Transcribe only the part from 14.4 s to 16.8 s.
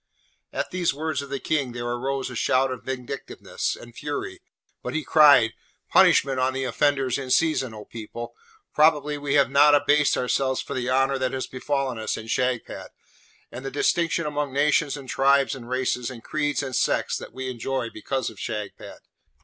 nations and tribes and races, and creeds and